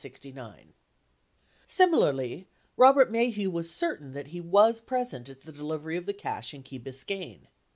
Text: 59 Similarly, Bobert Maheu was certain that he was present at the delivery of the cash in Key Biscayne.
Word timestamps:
59 0.01 0.73
Similarly, 1.67 2.47
Bobert 2.75 3.11
Maheu 3.11 3.51
was 3.51 3.69
certain 3.69 4.13
that 4.13 4.29
he 4.29 4.41
was 4.41 4.81
present 4.81 5.29
at 5.29 5.41
the 5.41 5.51
delivery 5.51 5.95
of 5.95 6.07
the 6.07 6.13
cash 6.13 6.55
in 6.55 6.63
Key 6.63 6.79
Biscayne. 6.79 7.45